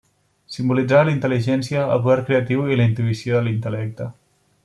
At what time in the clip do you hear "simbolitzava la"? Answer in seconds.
0.53-1.13